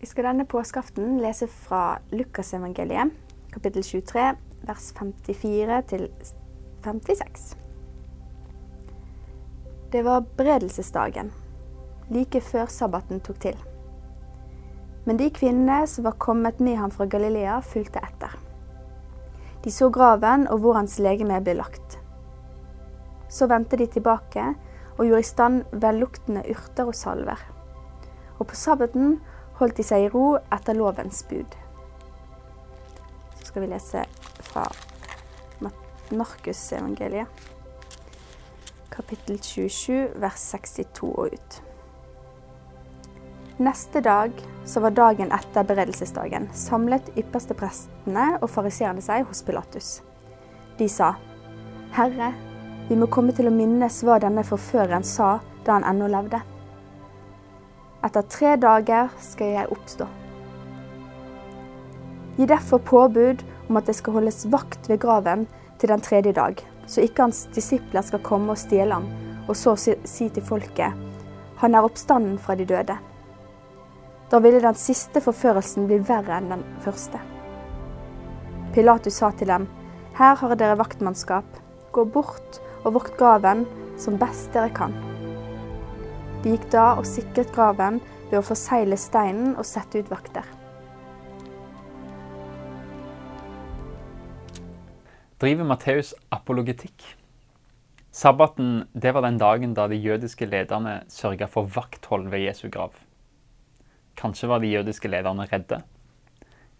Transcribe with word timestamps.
Vi 0.00 0.06
skal 0.06 0.26
denne 0.28 0.44
påskeaften 0.44 1.14
lese 1.24 1.46
fra 1.48 1.96
Lukasevangeliet, 2.12 3.14
kapittel 3.48 3.84
23, 3.84 4.24
vers 4.68 4.88
54 4.98 5.78
til 5.88 6.02
56. 6.84 7.46
Det 9.92 10.02
var 10.04 10.26
beredelsesdagen, 10.36 11.30
like 12.12 12.42
før 12.44 12.68
sabbaten 12.68 13.22
tok 13.24 13.38
til. 13.40 13.56
Men 15.06 15.16
de 15.16 15.30
kvinnene 15.32 15.86
som 15.88 16.04
var 16.04 16.18
kommet 16.20 16.60
med 16.60 16.76
ham 16.76 16.92
fra 16.92 17.06
Galilea, 17.08 17.62
fulgte 17.64 18.02
etter. 18.04 18.34
De 19.64 19.72
så 19.72 19.88
graven 19.90 20.44
og 20.52 20.60
hvor 20.60 20.76
hans 20.76 20.98
legeme 21.00 21.38
ble 21.40 21.54
lagt. 21.56 21.96
Så 23.32 23.48
vendte 23.48 23.80
de 23.80 23.86
tilbake 23.86 24.44
og 24.98 25.06
gjorde 25.06 25.24
i 25.24 25.30
stand 25.30 25.64
velluktende 25.72 26.44
urter 26.52 26.92
og 26.92 26.94
salver. 26.94 27.40
Og 28.36 28.46
på 28.50 28.58
sabbaten 28.58 29.16
holdt 29.60 29.78
de 29.80 29.86
seg 29.86 30.06
i 30.06 30.10
ro 30.12 30.36
etter 30.52 30.76
lovens 30.76 31.22
bud. 31.28 31.56
Så 33.38 33.48
skal 33.50 33.64
vi 33.64 33.70
lese 33.72 34.04
fra 34.50 34.66
Markusevangeliet, 36.10 37.26
kapittel 38.94 39.40
27, 39.42 40.08
vers 40.22 40.42
62 40.52 41.08
og 41.10 41.32
ut. 41.34 41.56
Neste 43.58 44.02
dag, 44.04 44.32
som 44.68 44.84
var 44.84 44.92
dagen 44.94 45.32
etter 45.32 45.64
beredelsesdagen, 45.64 46.50
samlet 46.54 47.08
ypperste 47.16 47.56
prestene 47.56 48.34
og 48.38 48.50
fariseerne 48.52 49.02
seg 49.02 49.24
hos 49.26 49.40
Pilatus. 49.42 49.88
De 50.78 50.88
sa, 50.92 51.14
Herre, 51.96 52.34
vi 52.88 52.98
må 53.00 53.08
komme 53.10 53.32
til 53.34 53.48
å 53.48 53.54
minnes 53.54 54.02
hva 54.04 54.20
denne 54.22 54.44
forføreren 54.46 55.06
sa 55.06 55.38
da 55.64 55.78
han 55.78 55.88
ennå 55.88 56.10
levde. 56.12 56.42
Etter 58.06 58.22
tre 58.30 58.54
dager 58.60 59.08
skal 59.18 59.54
jeg 59.56 59.70
oppstå. 59.74 60.06
Gi 62.36 62.46
derfor 62.46 62.78
påbud 62.84 63.42
om 63.66 63.78
at 63.80 63.88
det 63.88 63.96
skal 63.98 64.18
holdes 64.18 64.44
vakt 64.52 64.86
ved 64.90 65.00
graven 65.02 65.46
til 65.80 65.90
den 65.90 66.04
tredje 66.04 66.34
dag, 66.36 66.60
så 66.86 67.02
ikke 67.02 67.24
hans 67.24 67.46
disipler 67.56 68.04
skal 68.06 68.22
komme 68.22 68.52
og 68.54 68.60
stjele 68.60 68.94
ham, 68.94 69.08
og 69.48 69.56
så 69.58 69.74
si 69.80 70.28
til 70.28 70.44
folket, 70.44 70.94
han 71.58 71.74
er 71.74 71.88
oppstanden 71.88 72.36
fra 72.38 72.54
de 72.54 72.68
døde. 72.68 72.98
Da 74.30 74.42
ville 74.44 74.62
den 74.62 74.78
siste 74.78 75.22
forførelsen 75.24 75.88
bli 75.88 75.98
verre 76.06 76.38
enn 76.38 76.52
den 76.52 76.64
første. 76.84 77.18
Pilatus 78.76 79.18
sa 79.18 79.32
til 79.32 79.50
dem, 79.50 79.66
her 80.20 80.38
har 80.38 80.54
dere 80.54 80.78
vaktmannskap, 80.78 81.46
gå 81.90 82.04
bort 82.04 82.60
og 82.84 82.98
vokt 83.00 83.18
graven 83.18 83.64
som 83.98 84.20
best 84.20 84.52
dere 84.54 84.70
kan. 84.76 84.94
De 86.44 86.52
gikk 86.52 86.68
da 86.72 86.92
og 86.98 87.06
sikret 87.08 87.52
graven 87.54 88.00
ved 88.30 88.38
å 88.40 88.44
forsegle 88.46 88.98
steinen 89.00 89.54
og 89.56 89.66
sette 89.66 90.02
ut 90.02 90.10
vakter. 90.12 90.46
Driver 95.40 95.68
Matteus 95.68 96.14
apologetikk? 96.32 97.02
Sabbaten 98.16 98.86
det 98.96 99.12
var 99.12 99.26
den 99.26 99.36
dagen 99.36 99.74
da 99.76 99.84
de 99.92 99.98
jødiske 100.00 100.48
lederne 100.48 101.02
sørga 101.12 101.48
for 101.52 101.68
vakthold 101.68 102.30
ved 102.32 102.46
Jesu 102.46 102.70
grav. 102.72 102.94
Kanskje 104.16 104.48
var 104.48 104.62
de 104.62 104.70
jødiske 104.72 105.10
lederne 105.12 105.44
redde. 105.50 105.82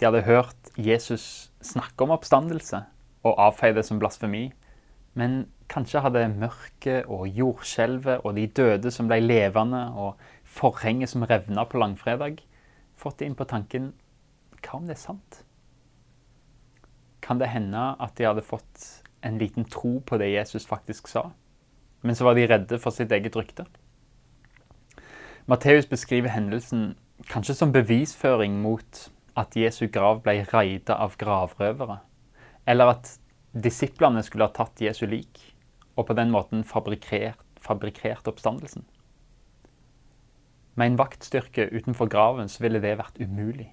De 0.00 0.08
hadde 0.08 0.24
hørt 0.26 0.72
Jesus 0.74 1.52
snakke 1.62 2.02
om 2.02 2.10
oppstandelse 2.16 2.82
og 3.22 3.38
avfeie 3.38 3.76
det 3.76 3.84
som 3.86 4.00
blasfemi. 4.02 4.48
Men 5.14 5.44
kanskje 5.70 6.02
hadde 6.02 6.26
mørket 6.34 7.08
og 7.10 7.28
jordskjelvet 7.30 8.24
og 8.24 8.34
de 8.36 8.46
døde 8.46 8.90
som 8.90 9.08
ble 9.10 9.20
levende, 9.22 9.82
og 9.94 10.18
forhenget 10.44 11.12
som 11.12 11.26
revna 11.28 11.64
på 11.68 11.78
langfredag, 11.78 12.40
fått 12.98 13.22
inn 13.24 13.36
på 13.38 13.46
tanken 13.48 13.92
hva 14.60 14.80
om 14.80 14.88
det 14.88 14.96
er 14.96 15.04
sant? 15.04 15.42
Kan 17.24 17.40
det 17.40 17.52
hende 17.52 17.92
at 18.02 18.16
de 18.18 18.26
hadde 18.26 18.44
fått 18.44 19.04
en 19.24 19.38
liten 19.40 19.66
tro 19.68 19.98
på 20.04 20.18
det 20.20 20.32
Jesus 20.32 20.66
faktisk 20.68 21.08
sa, 21.08 21.30
men 22.02 22.16
så 22.16 22.26
var 22.26 22.36
de 22.36 22.48
redde 22.48 22.80
for 22.80 22.96
sitt 22.96 23.12
eget 23.12 23.36
rykte? 23.36 23.68
Matteus 25.48 25.88
beskriver 25.88 26.32
hendelsen 26.34 26.94
kanskje 27.30 27.56
som 27.56 27.72
bevisføring 27.72 28.60
mot 28.62 29.06
at 29.38 29.56
Jesu 29.56 29.86
grav 29.92 30.22
ble 30.24 30.40
raida 30.50 30.98
av 31.00 31.16
gravrøvere, 31.20 32.00
eller 32.68 32.96
at 32.96 33.14
disiplene 33.50 34.22
skulle 34.24 34.48
ha 34.48 34.54
tatt 34.54 34.82
Jesu 34.82 35.06
lik 35.10 35.40
og 36.00 36.08
på 36.08 36.16
den 36.16 36.32
måten 36.32 36.64
fabrikkert, 36.64 37.40
fabrikkert 37.60 38.28
oppstandelsen. 38.30 38.86
Med 40.80 40.92
en 40.92 41.00
vaktstyrke 41.00 41.66
utenfor 41.74 42.08
graven 42.08 42.48
så 42.48 42.64
ville 42.64 42.80
det 42.80 42.96
vært 42.96 43.20
umulig. 43.20 43.68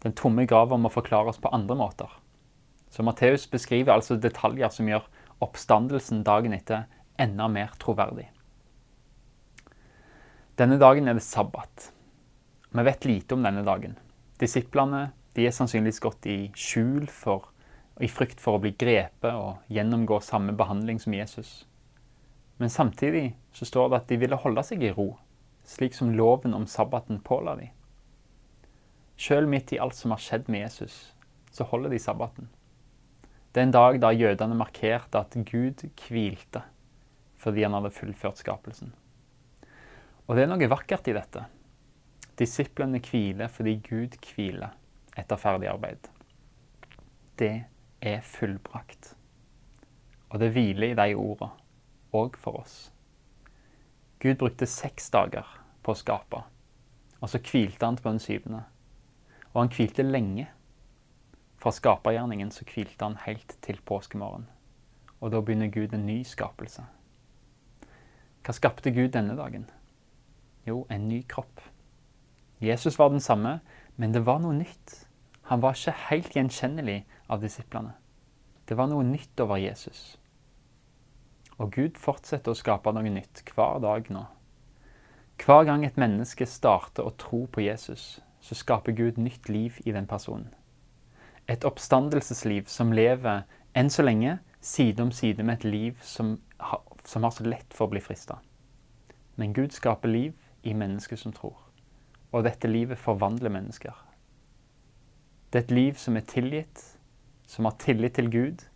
Den 0.00 0.14
tomme 0.16 0.46
grava 0.48 0.78
må 0.80 0.88
forklares 0.92 1.40
på 1.42 1.52
andre 1.52 1.76
måter. 1.76 2.08
Så 2.88 3.04
Matteus 3.04 3.44
beskriver 3.50 3.92
altså 3.92 4.16
detaljer 4.16 4.72
som 4.72 4.88
gjør 4.88 5.04
oppstandelsen 5.44 6.22
dagen 6.24 6.54
etter 6.56 6.86
enda 7.20 7.48
mer 7.52 7.74
troverdig. 7.82 8.30
Denne 10.56 10.78
dagen 10.80 11.08
er 11.10 11.18
det 11.18 11.26
sabbat. 11.26 11.90
Vi 12.72 12.84
vet 12.86 13.04
lite 13.04 13.36
om 13.36 13.44
denne 13.44 13.64
dagen. 13.66 13.98
Disiplene 14.40 15.10
de 15.36 15.44
er 15.44 15.52
sannsynligvis 15.52 16.00
gått 16.00 16.28
i 16.32 16.38
skjul 16.56 17.04
for, 17.12 17.50
i 18.00 18.08
frykt 18.08 18.42
for 18.42 18.56
å 18.56 18.62
bli 18.62 18.74
grepet 18.76 19.32
og 19.32 19.72
gjennomgå 19.72 20.18
samme 20.24 20.52
behandling 20.56 21.00
som 21.00 21.14
Jesus. 21.16 21.64
Men 22.60 22.72
samtidig 22.72 23.36
så 23.56 23.68
står 23.68 23.88
det 23.88 24.00
at 24.02 24.10
de 24.10 24.18
ville 24.20 24.40
holde 24.40 24.64
seg 24.64 24.84
i 24.84 24.92
ro, 24.96 25.14
slik 25.64 25.96
som 25.96 26.12
loven 26.16 26.54
om 26.56 26.66
sabbaten 26.68 27.22
påla 27.24 27.56
dem. 27.56 27.72
Sjøl 29.16 29.48
midt 29.48 29.72
i 29.72 29.80
alt 29.80 29.96
som 29.96 30.12
har 30.12 30.20
skjedd 30.20 30.50
med 30.52 30.66
Jesus, 30.66 31.14
så 31.50 31.64
holder 31.64 31.92
de 31.92 32.00
sabbaten. 32.00 32.50
Det 33.52 33.62
er 33.62 33.68
en 33.70 33.72
dag 33.72 34.00
da 34.02 34.12
jødene 34.12 34.58
markerte 34.58 35.22
at 35.22 35.36
Gud 35.48 35.86
hvilte 36.06 36.66
fordi 37.40 37.62
han 37.62 37.76
hadde 37.76 37.92
fullført 37.94 38.40
skapelsen. 38.40 38.90
Og 40.26 40.36
det 40.36 40.44
er 40.44 40.50
noe 40.50 40.68
vakkert 40.68 41.08
i 41.08 41.14
dette. 41.14 41.44
Disiplene 42.36 43.00
hviler 43.04 43.52
fordi 43.52 43.76
Gud 43.84 44.16
hviler 44.32 44.74
etter 45.16 45.40
ferdig 45.40 45.68
arbeid. 45.70 46.08
Det 47.38 47.52
er 48.00 48.20
fullbrakt. 48.20 49.14
Og 50.28 50.40
det 50.40 50.50
hviler 50.52 50.92
i 50.92 50.98
de 50.98 51.14
ordene, 51.14 51.52
òg 52.12 52.36
for 52.40 52.60
oss. 52.62 52.76
Gud 54.20 54.38
brukte 54.40 54.66
seks 54.66 55.10
dager 55.12 55.46
på 55.84 55.92
å 55.92 55.98
skape, 55.98 56.42
og 57.20 57.30
så 57.30 57.40
hvilte 57.40 57.86
han 57.86 57.98
på 58.00 58.10
den 58.10 58.20
syvende. 58.22 58.64
Og 59.52 59.62
han 59.62 59.72
hvilte 59.72 60.04
lenge. 60.04 60.48
Fra 61.56 61.72
skapergjerningen 61.72 62.50
så 62.52 62.66
hvilte 62.68 63.04
han 63.04 63.16
helt 63.24 63.56
til 63.64 63.80
påskemorgen. 63.84 64.48
Og 65.20 65.32
da 65.32 65.40
begynner 65.40 65.72
Gud 65.72 65.94
en 65.96 66.06
ny 66.06 66.20
skapelse. 66.28 66.84
Hva 68.44 68.54
skapte 68.54 68.92
Gud 68.94 69.14
denne 69.16 69.36
dagen? 69.38 69.64
Jo, 70.66 70.84
en 70.90 71.08
ny 71.08 71.22
kropp. 71.28 71.60
Jesus 72.60 72.98
var 72.98 73.08
den 73.08 73.20
samme, 73.20 73.60
men 73.96 74.12
det 74.14 74.26
var 74.26 74.38
noe 74.42 74.54
nytt. 74.54 75.06
Han 75.50 75.62
var 75.62 75.76
ikke 75.76 75.96
helt 76.10 76.36
gjenkjennelig 76.36 77.00
av 77.26 77.42
disiplene. 77.42 77.94
Det 78.66 78.74
var 78.74 78.90
noe 78.90 79.04
nytt 79.06 79.40
over 79.40 79.60
Jesus. 79.60 80.16
Og 81.56 81.72
Gud 81.72 82.00
fortsetter 82.00 82.52
å 82.52 82.58
skape 82.58 82.92
noe 82.92 83.10
nytt 83.12 83.44
hver 83.54 83.80
dag 83.84 84.10
nå. 84.12 84.26
Hver 85.40 85.66
gang 85.68 85.84
et 85.84 85.98
menneske 86.00 86.46
starter 86.48 87.06
å 87.06 87.14
tro 87.20 87.44
på 87.52 87.64
Jesus, 87.64 88.20
så 88.40 88.56
skaper 88.56 88.96
Gud 88.96 89.18
nytt 89.20 89.48
liv 89.48 89.80
i 89.84 89.92
den 89.92 90.08
personen. 90.08 90.48
Et 91.46 91.64
oppstandelsesliv 91.64 92.66
som 92.72 92.92
lever 92.92 93.44
enn 93.76 93.90
så 93.92 94.02
lenge 94.02 94.38
side 94.60 95.02
om 95.02 95.12
side 95.12 95.44
med 95.44 95.60
et 95.60 95.68
liv 95.68 96.00
som 96.02 96.38
har, 96.58 96.82
som 97.04 97.22
har 97.22 97.30
så 97.36 97.46
lett 97.46 97.74
for 97.74 97.86
å 97.86 97.92
bli 97.92 98.02
frista. 98.02 98.40
Men 99.36 99.52
Gud 99.54 99.76
skaper 99.76 100.10
liv 100.10 100.34
i 100.66 100.74
mennesker 100.74 101.20
som 101.20 101.34
tror. 101.36 101.54
Og 102.32 102.44
dette 102.44 102.68
livet 102.68 102.98
forvandler 102.98 103.52
mennesker. 103.52 103.94
Det 105.52 105.60
er 105.60 105.64
et 105.64 105.76
liv 105.76 106.00
som 106.00 106.16
er 106.18 106.26
tilgitt, 106.26 106.82
som 107.46 107.64
har 107.64 107.78
tillit 107.78 108.14
til 108.14 108.30
Gud, 108.30 108.66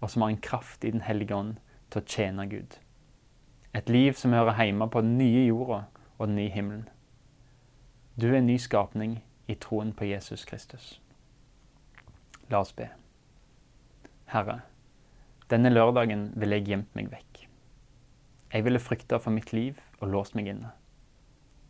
og 0.00 0.10
som 0.10 0.22
har 0.22 0.32
en 0.32 0.40
kraft 0.40 0.84
i 0.84 0.90
Den 0.90 1.00
hellige 1.00 1.34
ånd 1.34 1.56
til 1.90 2.02
å 2.02 2.06
tjene 2.06 2.46
Gud. 2.50 2.78
Et 3.74 3.88
liv 3.88 4.12
som 4.12 4.32
hører 4.32 4.64
hjemme 4.64 4.88
på 4.90 5.00
den 5.00 5.16
nye 5.18 5.46
jorda 5.46 5.84
og 6.18 6.26
den 6.26 6.36
nye 6.36 6.50
himmelen. 6.52 6.88
Du 8.20 8.28
er 8.28 8.38
en 8.38 8.46
ny 8.46 8.58
skapning 8.60 9.22
i 9.48 9.54
troen 9.54 9.92
på 9.96 10.04
Jesus 10.04 10.44
Kristus. 10.44 11.00
La 12.50 12.60
oss 12.60 12.72
be. 12.76 12.90
Herre, 14.28 14.60
denne 15.48 15.72
lørdagen 15.72 16.30
ville 16.36 16.58
jeg 16.58 16.68
gjemt 16.68 16.94
meg 16.96 17.10
vekk. 17.12 17.46
Jeg 18.52 18.64
ville 18.66 18.82
frykta 18.82 19.18
for 19.20 19.32
mitt 19.32 19.52
liv 19.56 19.80
og 20.00 20.10
låst 20.12 20.36
meg 20.36 20.50
inne. 20.52 20.74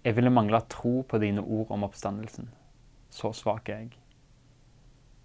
Jeg 0.03 0.17
ville 0.17 0.35
mangla 0.35 0.65
tro 0.67 1.05
på 1.07 1.19
dine 1.23 1.43
ord 1.43 1.71
om 1.71 1.87
oppstandelsen. 1.87 2.49
Så 3.11 3.31
svak 3.39 3.69
er 3.71 3.85
jeg. 3.85 4.02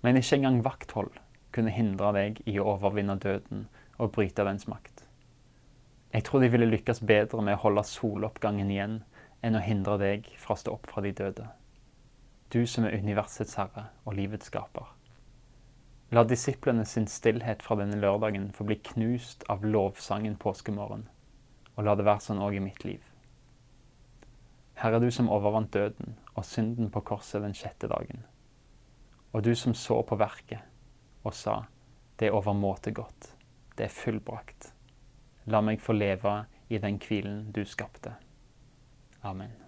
Men 0.02 0.20
ikke 0.20 0.38
engang 0.38 0.62
vakthold 0.66 1.12
kunne 1.56 1.74
hindre 1.74 2.14
deg 2.14 2.42
i 2.46 2.58
å 2.60 2.68
overvinne 2.76 3.18
døden 3.22 3.68
og 3.98 4.12
bryte 4.16 4.46
dens 4.46 4.68
makt. 4.70 5.04
Jeg 6.14 6.24
tror 6.24 6.42
de 6.42 6.50
ville 6.54 6.70
lykkes 6.70 7.02
bedre 7.06 7.42
med 7.44 7.58
å 7.58 7.64
holde 7.66 7.84
soloppgangen 7.88 8.70
igjen 8.72 9.00
enn 9.46 9.58
å 9.58 9.64
hindre 9.64 9.98
deg 10.02 10.30
fra 10.42 10.56
å 10.56 10.62
stå 10.62 10.76
opp 10.78 10.88
fra 10.92 11.04
de 11.06 11.12
døde. 11.12 11.48
du 12.54 12.66
som 12.66 12.86
er 12.86 12.96
universets 12.96 13.58
herre 13.60 13.90
og 14.06 14.14
livets 14.16 14.48
skaper. 14.48 14.86
La 16.16 16.24
disiplene 16.24 16.86
sin 16.86 17.08
stillhet 17.12 17.64
fra 17.64 17.76
denne 17.76 18.00
lørdagen 18.00 18.52
få 18.56 18.64
bli 18.64 18.78
knust 18.94 19.44
av 19.52 19.66
lovsangen 19.66 20.38
påskemorgen, 20.40 21.10
og 21.76 21.84
la 21.84 21.96
det 22.00 22.06
være 22.08 22.24
sånn 22.24 22.40
òg 22.40 22.56
i 22.56 22.64
mitt 22.64 22.86
liv. 22.88 23.04
Herre, 24.80 25.02
du 25.04 25.12
som 25.12 25.28
overvant 25.28 25.74
døden 25.74 26.16
og 26.36 26.46
synden 26.46 26.90
på 26.94 27.02
korset 27.02 27.44
den 27.44 27.58
sjette 27.58 27.90
dagen, 27.92 28.24
og 29.38 29.44
du 29.46 29.54
som 29.56 29.76
så 29.78 30.00
på 30.02 30.18
verket 30.18 30.66
og 31.22 31.36
sa, 31.38 31.60
det 32.18 32.32
er 32.32 32.34
overmåte 32.34 32.90
godt, 32.90 33.36
det 33.78 33.86
er 33.86 33.94
fullbrakt. 33.94 34.72
La 35.54 35.62
meg 35.62 35.84
få 35.84 35.94
leve 35.94 36.40
i 36.74 36.82
den 36.82 36.98
hvilen 36.98 37.52
du 37.54 37.62
skapte. 37.70 38.16
Amen. 39.22 39.67